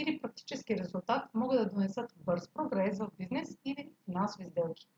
[0.00, 4.88] или практически резултат могат да донесат бърз прогрес в бизнес или финансови сделки.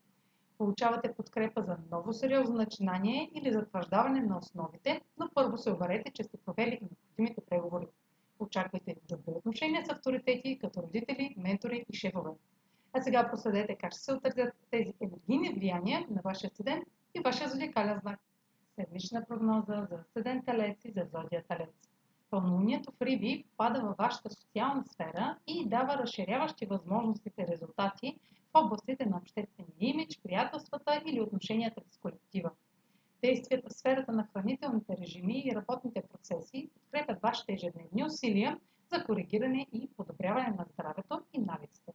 [0.58, 6.24] Получавате подкрепа за ново сериозно начинание или затвърждаване на основите, но първо се уверете, че
[6.24, 7.86] сте провели необходимите преговори.
[8.38, 12.30] Очаквайте добри отношения с авторитети, като родители, ментори и шефове.
[12.92, 16.84] А сега проследете как ще се отразят тези енергийни влияния на вашия студент
[17.14, 18.20] и вашия зодиакален знак.
[18.74, 21.91] Седмична прогноза за студент Талец и за зодия Талец.
[22.32, 28.19] Пълнолунието в Риби пада във вашата социална сфера и дава разширяващи възможностите резултати
[28.54, 32.50] в областите на обществения имидж, приятелствата или отношенията с колектива.
[33.22, 38.59] Действията в сферата на хранителните режими и работните процеси подкрепят вашите ежедневни усилия
[38.93, 41.93] за коригиране и подобряване на здравето и навиците.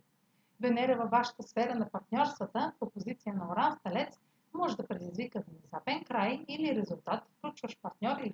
[0.61, 4.19] Венера във вашата сфера на партньорствата по позиция на Оран Сталец
[4.53, 8.33] може да предизвика внезапен край или резултат, включващ партньор или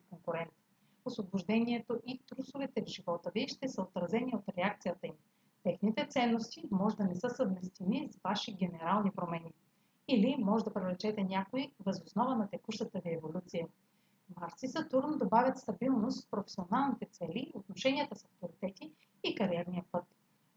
[1.13, 5.13] освобождението и трусовете в живота ви ще са отразени от реакцията им.
[5.63, 9.53] Техните ценности може да не са съвместими с ваши генерални промени.
[10.07, 13.67] Или може да привлечете някой възоснова на текущата ви еволюция.
[14.41, 18.91] Марс и Сатурн добавят стабилност в професионалните цели, отношенията с авторитети
[19.23, 20.03] и кариерния път.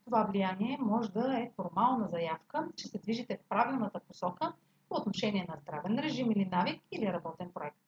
[0.05, 4.53] Това влияние може да е формална заявка, че се движите в правилната посока
[4.89, 7.86] по отношение на здравен режим или навик или работен проект.